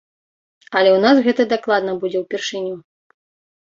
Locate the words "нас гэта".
1.05-1.41